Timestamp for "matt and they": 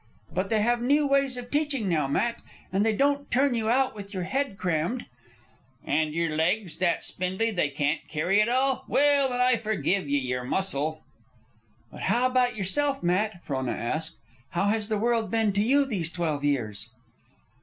2.07-2.91